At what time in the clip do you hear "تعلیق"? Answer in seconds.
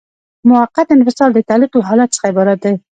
1.49-1.71